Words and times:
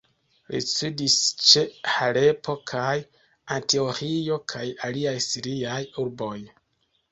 Li 0.53 0.59
studis 0.67 1.17
ĉe 1.49 1.63
Halepo 1.97 2.55
kaj 2.73 2.95
Antioĥio 3.59 4.41
kaj 4.57 4.65
aliaj 4.91 5.15
siriaj 5.29 5.81
urboj. 6.07 6.35